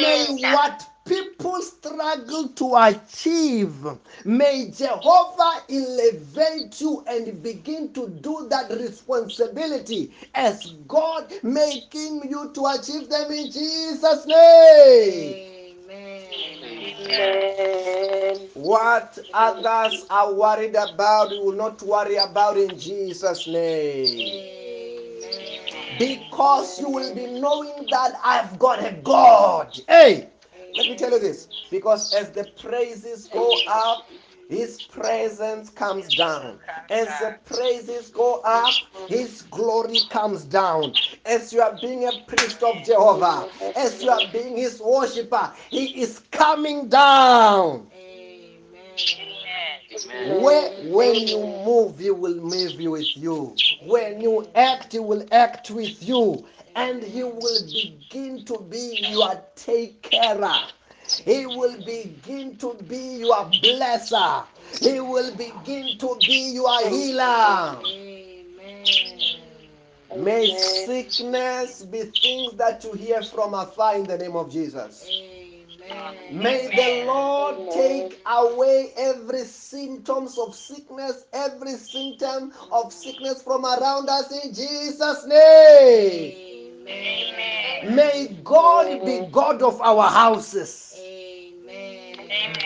May 0.00 0.26
what 0.52 0.88
struggle 1.62 2.48
to 2.48 2.74
achieve, 2.76 3.74
may 4.24 4.70
Jehovah 4.70 5.62
elevate 5.70 6.80
you 6.80 7.04
and 7.08 7.42
begin 7.42 7.92
to 7.94 8.08
do 8.08 8.46
that 8.50 8.70
responsibility 8.70 10.12
as 10.34 10.66
God 10.88 11.32
making 11.42 12.28
you 12.28 12.50
to 12.54 12.66
achieve 12.66 13.08
them 13.08 13.30
in 13.30 13.50
Jesus' 13.50 14.26
name. 14.26 15.34
Amen. 15.90 16.36
What 18.54 19.18
others 19.32 20.06
are 20.10 20.32
worried 20.32 20.74
about, 20.74 21.30
you 21.30 21.42
will 21.42 21.52
not 21.52 21.80
worry 21.82 22.16
about 22.16 22.56
in 22.56 22.78
Jesus' 22.78 23.46
name. 23.46 24.42
Because 25.98 26.80
you 26.80 26.90
will 26.90 27.14
be 27.14 27.26
knowing 27.26 27.86
that 27.90 28.18
I've 28.22 28.58
got 28.58 28.84
a 28.84 28.92
God. 29.02 29.78
Hey, 29.88 30.28
let 30.76 30.86
me 30.88 30.96
tell 30.96 31.10
you 31.10 31.18
this. 31.18 31.48
Because 31.70 32.12
as 32.12 32.30
the 32.30 32.44
praises 32.44 33.28
go 33.28 33.62
up, 33.66 34.08
his 34.48 34.80
presence 34.82 35.70
comes 35.70 36.14
down. 36.14 36.58
As 36.88 37.08
the 37.20 37.36
praises 37.44 38.10
go 38.10 38.40
up, 38.44 38.72
his 39.08 39.42
glory 39.42 40.00
comes 40.08 40.44
down. 40.44 40.94
As 41.24 41.52
you 41.52 41.60
are 41.60 41.76
being 41.80 42.06
a 42.06 42.12
priest 42.26 42.62
of 42.62 42.84
Jehovah, 42.84 43.48
as 43.74 44.02
you 44.02 44.10
are 44.10 44.26
being 44.32 44.56
his 44.56 44.80
worshiper, 44.80 45.52
he 45.70 46.00
is 46.00 46.20
coming 46.30 46.88
down. 46.88 47.88
Where, 50.40 50.70
when 50.84 51.26
you 51.28 51.38
move, 51.64 51.98
he 51.98 52.10
will 52.10 52.36
move 52.36 52.78
with 52.78 53.16
you. 53.16 53.54
When 53.84 54.20
you 54.20 54.46
act, 54.54 54.92
he 54.92 54.98
will 54.98 55.26
act 55.32 55.70
with 55.70 56.02
you. 56.02 56.44
And 56.76 57.02
he 57.02 57.22
will 57.24 57.62
begin 57.72 58.44
to 58.44 58.58
be 58.58 58.98
your 59.10 59.42
take 59.56 60.02
carer. 60.02 60.60
He 61.24 61.46
will 61.46 61.76
begin 61.78 62.56
to 62.58 62.74
be 62.86 63.16
your 63.20 63.46
blesser. 63.46 64.44
He 64.80 65.00
will 65.00 65.34
begin 65.36 65.96
to 65.98 66.16
be 66.20 66.52
your 66.52 66.86
healer. 66.88 67.80
Amen. 70.12 70.24
May 70.24 70.56
sickness 70.58 71.82
be 71.82 72.02
things 72.02 72.52
that 72.54 72.84
you 72.84 72.92
hear 72.92 73.22
from 73.22 73.54
afar 73.54 73.96
in 73.96 74.04
the 74.04 74.18
name 74.18 74.36
of 74.36 74.52
Jesus. 74.52 75.08
Amen. 75.08 76.42
May 76.42 76.66
the 76.66 77.06
Lord 77.06 77.72
take 77.72 78.20
away 78.26 78.92
every 78.98 79.44
symptoms 79.44 80.36
of 80.36 80.54
sickness, 80.54 81.24
every 81.32 81.72
symptom 81.72 82.52
of 82.70 82.92
sickness 82.92 83.42
from 83.42 83.64
around 83.64 84.08
us 84.08 84.30
in 84.44 84.52
Jesus' 84.52 85.26
name. 85.26 86.45
May 86.86 88.36
God 88.44 89.04
be 89.04 89.26
God 89.32 89.62
of 89.62 89.80
our 89.80 90.08
houses. 90.08 90.98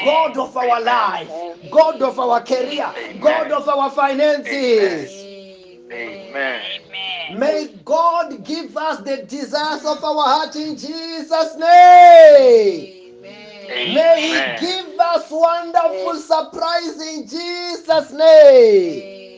God 0.05 0.37
of 0.39 0.57
our 0.57 0.81
life, 0.81 1.29
God 1.71 2.01
of 2.03 2.19
our 2.19 2.43
career, 2.43 2.91
God 3.21 3.51
of 3.53 3.69
our 3.69 3.91
finances. 3.91 5.11
Amen. 5.93 7.39
May 7.39 7.69
God 7.85 8.45
give 8.45 8.77
us 8.77 9.01
the 9.01 9.25
desires 9.25 9.85
of 9.85 10.03
our 10.03 10.25
heart 10.25 10.57
in 10.57 10.77
Jesus' 10.77 11.57
name. 11.57 13.15
May 13.69 14.59
He 14.59 14.67
give 14.67 14.99
us 14.99 15.31
wonderful 15.31 16.15
surprise 16.17 17.01
in 17.01 17.27
Jesus' 17.27 18.13
name. 18.13 19.30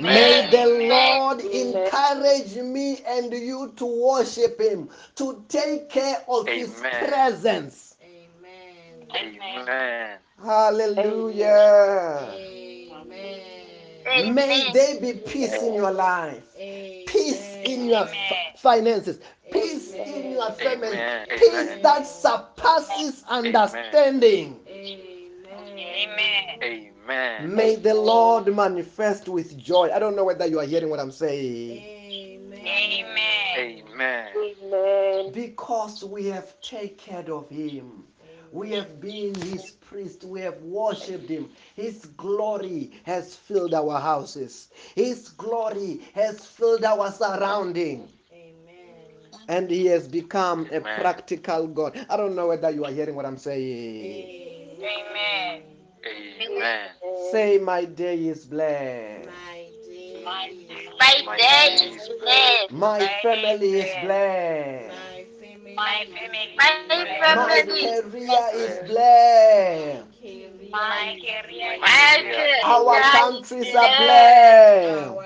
May 0.00 0.48
the 0.50 0.66
Lord 0.88 1.40
encourage 1.40 2.56
me 2.56 2.98
and 3.06 3.32
you 3.32 3.72
to 3.76 3.84
worship 3.84 4.60
Him, 4.60 4.88
to 5.16 5.44
take 5.48 5.90
care 5.90 6.22
of 6.28 6.48
His 6.48 6.76
Amen. 6.78 7.08
presence. 7.08 7.96
Amen. 9.14 10.18
Hallelujah. 10.42 12.34
May 14.06 14.70
there 14.72 15.00
be 15.00 15.12
peace 15.14 15.62
in 15.62 15.74
your 15.74 15.92
life, 15.92 16.42
peace 16.56 17.56
in 17.64 17.88
your 17.88 18.08
finances, 18.56 19.18
peace 19.50 19.92
in 19.92 20.32
your 20.32 20.50
family, 20.52 21.00
peace 21.30 21.76
that 21.82 22.06
surpasses 22.06 23.24
understanding. 23.28 24.60
Amen. 24.68 25.24
May 27.06 27.76
the 27.76 27.94
Lord 27.94 28.54
manifest 28.54 29.28
with 29.28 29.56
joy. 29.58 29.90
I 29.92 29.98
don't 29.98 30.16
know 30.16 30.24
whether 30.24 30.46
you 30.46 30.58
are 30.60 30.64
hearing 30.64 30.90
what 30.90 31.00
I'm 31.00 31.10
saying. 31.10 31.82
Amen. 31.82 33.04
Amen. 33.56 34.28
Amen. 34.62 35.32
Because 35.32 36.02
we 36.04 36.26
have 36.26 36.60
taken 36.60 36.96
care 36.96 37.32
of 37.32 37.48
Him. 37.48 38.04
We 38.52 38.70
have 38.72 39.00
been 39.00 39.34
His 39.34 39.72
priest. 39.72 40.24
We 40.24 40.40
have 40.40 40.60
worshipped 40.62 41.28
Him. 41.28 41.50
His 41.74 42.06
glory 42.16 42.92
has 43.04 43.34
filled 43.34 43.74
our 43.74 44.00
houses. 44.00 44.68
His 44.94 45.28
glory 45.30 46.00
has 46.14 46.44
filled 46.46 46.84
our 46.84 47.10
surrounding. 47.12 48.08
Amen. 48.32 49.46
And 49.48 49.70
He 49.70 49.86
has 49.86 50.08
become 50.08 50.68
a 50.72 50.80
practical 50.80 51.66
God. 51.66 52.06
I 52.08 52.16
don't 52.16 52.34
know 52.34 52.48
whether 52.48 52.70
you 52.70 52.84
are 52.84 52.92
hearing 52.92 53.16
what 53.16 53.26
I'm 53.26 53.38
saying. 53.38 54.78
Amen. 54.80 55.73
Say, 57.30 57.58
My 57.58 57.84
day 57.84 58.26
is 58.26 58.44
blessed. 58.46 59.28
My 60.24 60.48
My 61.24 61.36
day 61.36 61.74
is 61.90 62.08
blessed. 62.20 62.72
My 62.72 63.08
family 63.22 63.78
is 63.80 63.94
blessed. 63.96 64.96
My 65.76 66.04
family, 66.08 67.10
My 67.34 67.62
career 67.66 68.42
is 68.54 68.78
blessed. 68.80 70.06
My 70.70 71.14
career 71.20 71.72
is 71.74 72.62
Our 72.64 73.00
countries 73.10 73.74
are 73.74 73.96
blessed. 73.96 75.16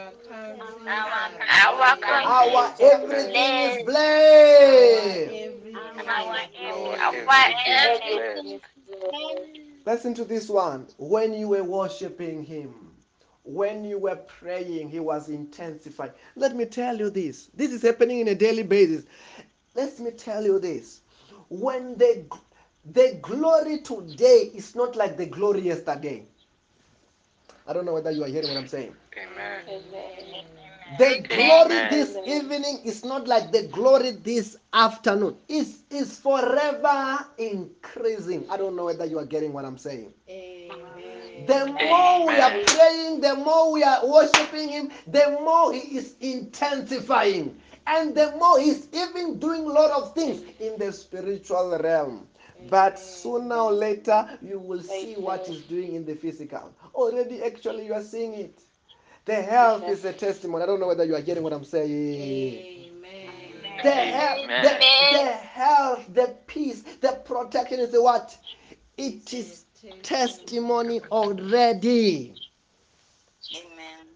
Our 0.86 1.96
Our 2.24 2.72
everything 2.80 3.58
is 3.60 3.78
blessed. 3.84 5.32
Everything 7.06 8.46
is 8.46 8.60
blessed. 8.86 9.67
Listen 9.88 10.12
to 10.16 10.24
this 10.26 10.50
one. 10.50 10.86
When 10.98 11.32
you 11.32 11.48
were 11.48 11.64
worshiping 11.64 12.44
Him, 12.44 12.74
when 13.42 13.84
you 13.84 13.98
were 13.98 14.16
praying, 14.16 14.90
He 14.90 15.00
was 15.00 15.30
intensified. 15.30 16.12
Let 16.36 16.54
me 16.54 16.66
tell 16.66 16.98
you 16.98 17.08
this. 17.08 17.48
This 17.54 17.72
is 17.72 17.80
happening 17.80 18.20
in 18.20 18.28
a 18.28 18.34
daily 18.34 18.64
basis. 18.64 19.06
Let 19.74 19.98
me 19.98 20.10
tell 20.10 20.44
you 20.44 20.58
this. 20.58 21.00
When 21.48 21.96
the 21.96 22.26
the 22.84 23.18
glory 23.22 23.80
today 23.80 24.50
is 24.54 24.76
not 24.76 24.94
like 24.94 25.16
the 25.16 25.24
glory 25.24 25.62
yesterday. 25.62 26.26
I 27.66 27.72
don't 27.72 27.86
know 27.86 27.94
whether 27.94 28.10
you 28.10 28.24
are 28.24 28.28
hearing 28.28 28.48
what 28.48 28.58
I'm 28.58 28.68
saying. 28.68 28.94
Amen. 29.16 30.44
The 30.96 31.20
glory 31.28 31.76
Amen. 31.76 31.90
this 31.90 32.16
evening 32.26 32.80
is 32.84 33.04
not 33.04 33.28
like 33.28 33.52
the 33.52 33.64
glory 33.64 34.12
this 34.12 34.56
afternoon. 34.72 35.36
It's, 35.46 35.82
it's 35.90 36.18
forever 36.18 37.26
increasing. 37.36 38.46
I 38.48 38.56
don't 38.56 38.74
know 38.74 38.86
whether 38.86 39.04
you 39.04 39.18
are 39.18 39.26
getting 39.26 39.52
what 39.52 39.66
I'm 39.66 39.76
saying. 39.76 40.14
The 41.46 41.66
more 41.66 42.26
we 42.26 42.34
are 42.36 42.64
praying, 42.66 43.20
the 43.20 43.34
more 43.34 43.70
we 43.72 43.82
are 43.82 44.08
worshiping 44.08 44.70
Him, 44.70 44.90
the 45.06 45.38
more 45.42 45.74
He 45.74 45.98
is 45.98 46.14
intensifying. 46.20 47.60
And 47.86 48.14
the 48.14 48.32
more 48.38 48.58
He's 48.58 48.88
even 48.92 49.38
doing 49.38 49.64
a 49.64 49.68
lot 49.68 49.90
of 49.90 50.14
things 50.14 50.42
in 50.58 50.78
the 50.78 50.90
spiritual 50.92 51.78
realm. 51.78 52.26
But 52.70 52.98
sooner 52.98 53.56
or 53.56 53.72
later, 53.72 54.38
you 54.42 54.58
will 54.58 54.82
see 54.82 55.14
what 55.14 55.46
He's 55.46 55.62
doing 55.62 55.94
in 55.94 56.06
the 56.06 56.14
physical. 56.14 56.72
Already, 56.94 57.42
actually, 57.42 57.86
you 57.86 57.94
are 57.94 58.02
seeing 58.02 58.34
it. 58.34 58.62
The 59.28 59.42
health 59.42 59.86
is 59.86 60.06
a 60.06 60.12
testimony. 60.14 60.62
I 60.62 60.66
don't 60.66 60.80
know 60.80 60.86
whether 60.86 61.04
you 61.04 61.14
are 61.14 61.20
getting 61.20 61.42
what 61.42 61.52
I'm 61.52 61.62
saying. 61.62 62.90
The, 63.82 63.90
health, 63.90 64.40
the, 64.48 64.78
the 65.12 65.26
health, 65.32 66.06
the 66.14 66.34
peace, 66.46 66.82
the 67.02 67.12
protection 67.26 67.78
is 67.78 67.92
what? 67.92 68.34
It 68.96 69.30
is 69.34 69.66
testimony 70.02 71.02
already. 71.12 72.36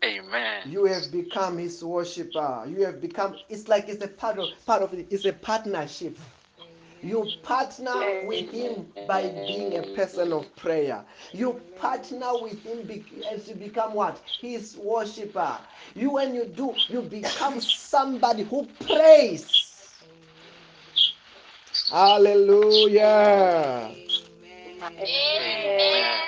Amen. 0.03 0.62
You 0.70 0.87
have 0.87 1.12
become 1.12 1.59
his 1.59 1.85
worshipper. 1.85 2.64
You 2.66 2.87
have 2.87 3.03
become 3.03 3.37
it's 3.51 3.68
like 3.68 3.90
it's 3.90 4.03
a 4.03 4.09
part 4.09 4.38
of 4.38 4.48
part 4.64 4.81
of 4.81 4.94
it. 4.94 5.09
It's 5.11 5.27
a 5.27 5.35
partnership. 5.35 6.16
You 7.03 7.35
partner 7.43 8.07
with 8.23 8.51
him 8.51 8.93
by 9.05 9.35
being 9.47 9.77
a 9.77 9.83
person 9.83 10.33
of 10.33 10.55
prayer. 10.57 11.05
You 11.33 11.61
partner 11.77 12.38
with 12.41 12.62
him 12.65 12.88
as 13.31 13.49
you 13.49 13.55
become 13.57 13.95
what? 13.95 14.23
His 14.41 14.77
worshiper. 14.77 15.59
You, 15.95 16.12
when 16.12 16.35
you 16.35 16.47
do, 16.47 16.75
you 16.88 17.03
become 17.03 17.61
somebody 17.61 18.45
who 18.45 18.67
prays. 18.87 19.61
Hallelujah. 21.91 23.97
Amen. 24.99 26.23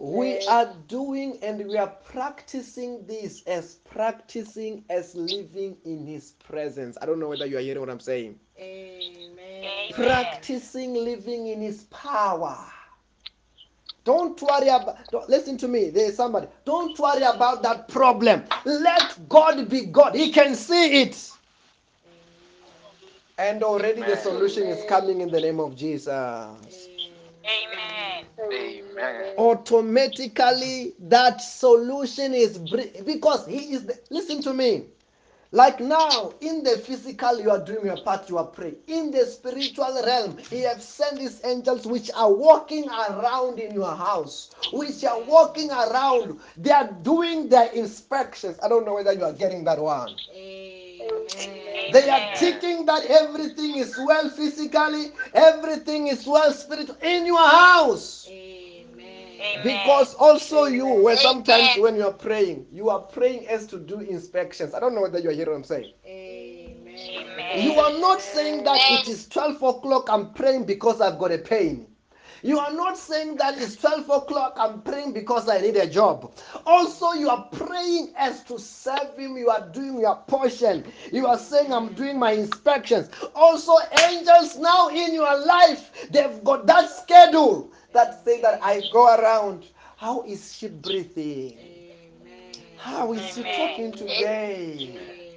We 0.00 0.44
are 0.48 0.74
doing 0.88 1.38
and 1.42 1.64
we 1.64 1.78
are 1.78 1.94
practicing 2.04 3.06
this 3.06 3.44
as 3.46 3.76
practicing 3.84 4.84
as 4.90 5.14
living 5.14 5.76
in 5.84 6.06
His 6.06 6.32
presence. 6.32 6.98
I 7.00 7.06
don't 7.06 7.20
know 7.20 7.28
whether 7.28 7.46
you 7.46 7.56
are 7.56 7.60
hearing 7.60 7.80
what 7.80 7.90
I'm 7.90 8.00
saying. 8.00 8.40
Amen. 8.58 9.92
Practicing 9.92 10.94
living 10.94 11.46
in 11.46 11.60
His 11.60 11.84
power. 11.84 12.58
Don't 14.04 14.40
worry 14.42 14.68
about, 14.68 14.98
don't, 15.10 15.28
listen 15.28 15.56
to 15.58 15.68
me. 15.68 15.90
There 15.90 16.08
is 16.08 16.16
somebody. 16.16 16.46
Don't 16.64 16.98
worry 16.98 17.22
about 17.22 17.62
that 17.62 17.88
problem. 17.88 18.44
Let 18.64 19.28
God 19.28 19.68
be 19.68 19.86
God. 19.86 20.14
He 20.14 20.30
can 20.30 20.54
see 20.54 21.02
it. 21.02 21.30
And 23.38 23.62
already 23.62 24.02
the 24.02 24.16
solution 24.16 24.64
is 24.64 24.84
coming 24.88 25.20
in 25.20 25.30
the 25.30 25.40
name 25.40 25.58
of 25.58 25.76
Jesus. 25.76 26.08
Amen. 26.08 26.56
Amen. 28.40 29.34
automatically 29.38 30.92
that 30.98 31.40
solution 31.40 32.34
is 32.34 32.58
because 33.04 33.46
he 33.46 33.74
is 33.74 33.86
the, 33.86 33.98
listen 34.10 34.40
to 34.42 34.54
me 34.54 34.84
like 35.54 35.78
now 35.78 36.34
in 36.40 36.64
the 36.64 36.76
physical 36.78 37.40
you 37.40 37.48
are 37.48 37.60
doing 37.64 37.86
your 37.86 37.96
part 37.96 38.28
you 38.28 38.36
are 38.38 38.44
praying 38.46 38.76
in 38.88 39.12
the 39.12 39.24
spiritual 39.24 40.02
realm 40.04 40.36
he 40.50 40.62
have 40.62 40.82
sent 40.82 41.16
his 41.20 41.40
angels 41.44 41.86
which 41.86 42.10
are 42.16 42.32
walking 42.32 42.88
around 42.88 43.60
in 43.60 43.72
your 43.72 43.94
house 43.94 44.50
which 44.72 45.04
are 45.04 45.22
walking 45.22 45.70
around 45.70 46.40
they 46.56 46.72
are 46.72 46.90
doing 47.02 47.48
their 47.48 47.70
inspections 47.72 48.58
i 48.64 48.68
don't 48.68 48.84
know 48.84 48.94
whether 48.94 49.12
you 49.12 49.24
are 49.24 49.32
getting 49.32 49.62
that 49.64 49.78
one 49.78 50.16
Amen. 50.34 51.92
they 51.92 52.08
are 52.10 52.24
checking 52.34 52.84
that 52.86 53.04
everything 53.06 53.76
is 53.76 53.96
well 53.96 54.28
physically 54.30 55.12
everything 55.34 56.08
is 56.08 56.26
well 56.26 56.52
spiritual 56.52 56.96
in 57.00 57.26
your 57.26 57.48
house 57.48 58.26
Amen. 58.26 58.43
Because 59.62 60.14
also 60.14 60.64
you, 60.64 60.86
where 60.86 61.16
sometimes 61.16 61.70
Amen. 61.70 61.82
when 61.82 61.96
you 61.96 62.06
are 62.06 62.12
praying, 62.12 62.66
you 62.72 62.90
are 62.90 63.00
praying 63.00 63.46
as 63.48 63.66
to 63.68 63.78
do 63.78 64.00
inspections. 64.00 64.74
I 64.74 64.80
don't 64.80 64.94
know 64.94 65.02
whether 65.02 65.18
you 65.18 65.30
are 65.30 65.32
hearing 65.32 65.52
what 65.52 65.56
I'm 65.56 65.64
saying. 65.64 65.92
Amen. 66.06 67.62
You 67.62 67.72
are 67.74 67.98
not 67.98 68.20
saying 68.20 68.64
that 68.64 68.80
it 68.90 69.08
is 69.08 69.28
12 69.28 69.62
o'clock, 69.62 70.08
I'm 70.10 70.32
praying 70.32 70.64
because 70.64 71.00
I've 71.00 71.18
got 71.18 71.32
a 71.32 71.38
pain. 71.38 71.86
You 72.42 72.58
are 72.58 72.72
not 72.74 72.98
saying 72.98 73.36
that 73.36 73.56
it's 73.56 73.76
12 73.76 74.10
o'clock, 74.10 74.54
I'm 74.58 74.82
praying 74.82 75.14
because 75.14 75.48
I 75.48 75.60
need 75.62 75.76
a 75.76 75.86
job. 75.86 76.36
Also, 76.66 77.12
you 77.12 77.30
are 77.30 77.48
praying 77.52 78.12
as 78.18 78.44
to 78.44 78.58
serve 78.58 79.16
Him, 79.16 79.38
you 79.38 79.48
are 79.48 79.66
doing 79.68 79.98
your 79.98 80.16
portion. 80.26 80.84
You 81.10 81.26
are 81.26 81.38
saying, 81.38 81.72
I'm 81.72 81.94
doing 81.94 82.18
my 82.18 82.32
inspections. 82.32 83.08
Also, 83.34 83.72
angels 84.10 84.58
now 84.58 84.88
in 84.88 85.14
your 85.14 85.46
life, 85.46 86.08
they've 86.10 86.44
got 86.44 86.66
that 86.66 86.90
schedule 86.90 87.72
that 87.94 88.24
say 88.24 88.40
that 88.42 88.62
I 88.62 88.82
go 88.92 89.14
around. 89.16 89.64
How 89.96 90.22
is 90.22 90.54
she 90.54 90.68
breathing? 90.68 91.56
Amen. 91.58 92.52
How 92.76 93.12
is 93.12 93.34
she 93.34 93.42
talking 93.42 93.92
today? 93.92 94.90
Amen. 94.90 95.34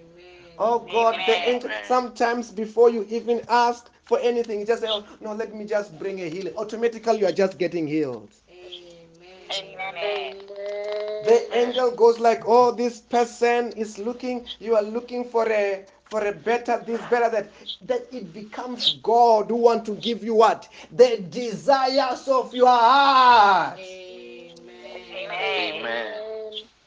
Oh 0.59 0.79
God, 0.79 1.15
the 1.25 1.49
angel. 1.49 1.69
Sometimes 1.87 2.51
before 2.51 2.89
you 2.89 3.05
even 3.09 3.41
ask 3.47 3.89
for 4.05 4.19
anything, 4.19 4.59
you 4.59 4.65
just 4.65 4.81
say, 4.81 4.89
"Oh 4.89 5.05
no, 5.21 5.33
let 5.33 5.53
me 5.53 5.65
just 5.65 5.97
bring 5.99 6.19
a 6.21 6.29
healing." 6.29 6.55
Automatically, 6.57 7.19
you 7.19 7.27
are 7.27 7.31
just 7.31 7.57
getting 7.57 7.87
healed. 7.87 8.29
Amen. 8.49 9.77
Amen. 10.03 10.37
The 11.25 11.57
angel 11.57 11.91
goes 11.91 12.19
like, 12.19 12.43
"Oh, 12.47 12.71
this 12.71 12.99
person 13.01 13.71
is 13.73 13.97
looking. 13.99 14.45
You 14.59 14.75
are 14.75 14.83
looking 14.83 15.25
for 15.29 15.47
a 15.49 15.85
for 16.09 16.25
a 16.25 16.31
better 16.31 16.81
this, 16.85 17.01
better 17.09 17.29
that." 17.29 17.47
That 17.85 18.07
it 18.11 18.33
becomes 18.33 18.97
God 19.03 19.47
who 19.47 19.55
want 19.55 19.85
to 19.85 19.95
give 19.95 20.23
you 20.23 20.35
what 20.35 20.67
the 20.91 21.17
desires 21.29 22.27
of 22.27 22.53
your 22.53 22.67
heart. 22.67 23.79
Amen. 23.79 24.51
Amen. 25.31 26.13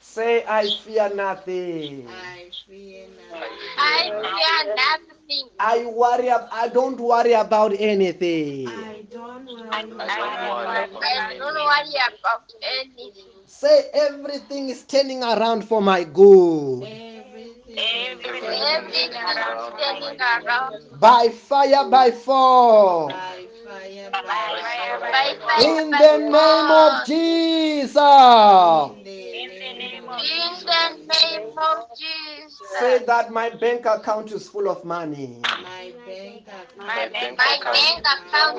Say, 0.01 0.45
"I 0.47 0.71
fear 0.71 1.11
nothing." 1.15 2.09
I 2.09 2.51
fear 2.67 3.07
nothing. 3.31 3.77
I 3.79 4.11
fear 4.11 4.75
nothing. 4.75 5.49
I 5.59 5.85
worry. 5.87 6.31
I 6.31 6.69
don't 6.69 6.99
worry 7.01 7.33
about 7.33 7.73
anything. 7.79 8.69
I 8.69 9.03
don't 9.11 9.47
worry 9.47 9.69
I 9.71 9.83
don't 9.83 9.93
about 9.93 10.67
worry 10.67 10.79
anything. 10.79 11.03
I 11.03 11.39
don't 11.39 11.55
worry 11.55 11.97
about 12.09 12.55
anything. 12.63 13.47
Say 13.47 13.91
everything 13.93 14.69
is 14.71 14.83
turning 14.85 15.23
around 15.23 15.65
for 15.65 15.81
my 15.81 16.05
good. 16.05 16.83
Everything 16.83 17.10
Everything 17.77 18.89
is 18.89 19.11
is 19.11 19.17
around. 19.17 21.01
By 21.01 21.29
fire, 21.29 21.89
by 21.89 22.11
force. 22.11 23.13
by 23.13 23.47
fire, 23.65 24.11
By 24.11 24.21
by 24.23 24.61
fire, 24.61 24.99
fire. 24.99 25.13
by 25.13 25.35
fire, 25.41 25.83
In 25.83 25.91
the 25.91 26.19
name 26.19 26.35
of. 26.35 27.07
Jesus. 27.07 27.97
In 27.97 29.49
the 29.55 29.73
name 29.79 30.03
name 30.03 30.09
of 30.09 30.21
of 30.21 30.99
name 31.09 31.59
of 31.59 31.87
Jesus. 31.97 32.69
Say 32.79 32.99
that 33.07 33.31
my 33.33 33.51
bank 33.51 33.87
account 33.87 34.33
is 34.33 34.49
full 34.49 34.69
of 34.69 34.85
money. 34.85 35.41
my 35.43 35.93
bank 36.07 36.43
account. 36.49 36.77
My 36.79 37.09
bank 37.09 37.39
account 37.39 37.77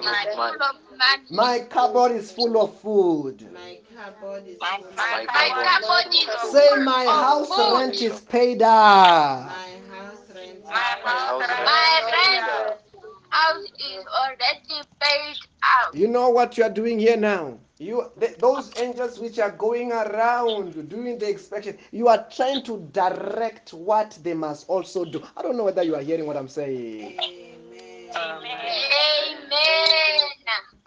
is 0.05 0.17
full 0.33 0.61
of 0.61 0.75
money. 0.89 1.29
My 1.31 1.59
cupboard 1.69 2.11
is 2.13 2.31
full 2.31 2.57
of 2.61 2.79
food. 2.79 3.41
My 3.41 3.49
cupboard 3.49 3.71
is 3.71 3.80
My, 4.01 4.09
full 4.09 5.25
cupboard 5.27 6.13
is 6.13 6.23
full 6.23 6.51
Say 6.51 6.75
my 6.77 7.05
house 7.05 7.53
food. 7.55 7.73
rent 7.77 8.01
is 8.01 8.19
paid 8.21 8.61
up. 8.63 9.45
My 9.45 9.51
house 9.91 10.17
rent. 10.33 10.65
My 10.65 10.71
house 10.71 11.39
rent, 11.39 11.65
my 11.65 12.81
house 13.29 13.63
is 13.79 14.05
already 14.07 14.81
paid 14.99 15.35
out. 15.63 15.93
You 15.93 16.07
know 16.07 16.29
what 16.29 16.57
you 16.57 16.63
are 16.63 16.69
doing 16.69 16.97
here 16.97 17.15
now? 17.17 17.59
You 17.77 18.11
th- 18.19 18.37
those 18.37 18.71
angels 18.77 19.19
which 19.19 19.37
are 19.37 19.51
going 19.51 19.91
around 19.91 20.89
doing 20.89 21.19
the 21.19 21.29
inspection, 21.29 21.77
you 21.91 22.07
are 22.07 22.25
trying 22.35 22.63
to 22.63 22.79
direct 22.91 23.71
what 23.73 24.17
they 24.23 24.33
must 24.33 24.67
also 24.67 25.05
do. 25.05 25.21
I 25.37 25.43
don't 25.43 25.57
know 25.57 25.65
whether 25.65 25.83
you 25.83 25.95
are 25.95 26.01
hearing 26.01 26.25
what 26.25 26.37
I'm 26.37 26.47
saying. 26.47 27.19
Amen. 27.19 28.09
Amen. 28.15 29.11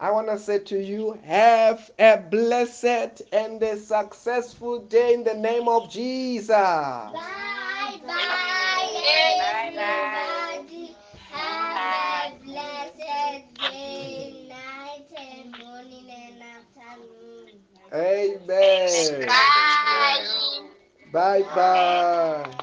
I 0.05 0.11
want 0.11 0.29
to 0.29 0.38
say 0.38 0.59
to 0.59 0.79
you, 0.79 1.19
have 1.25 1.90
a 1.99 2.19
blessed 2.19 3.23
and 3.33 3.62
a 3.62 3.79
successful 3.79 4.81
day 4.81 5.14
in 5.14 5.25
the 5.25 5.33
name 5.33 5.67
of 5.67 5.90
Jesus. 5.90 6.51
Bye 6.51 7.14
bye, 8.07 8.90
everybody. 9.64 10.95
Have 11.31 12.35
a 12.35 12.45
blessed 12.45 12.99
day, 13.59 14.47
night, 14.51 15.09
and 15.17 15.57
morning 15.57 16.11
and 16.11 16.43
afternoon. 16.53 17.62
Amen. 17.95 19.27
Bye. 19.27 20.23
Bye 21.14 21.43
bye. 21.55 22.59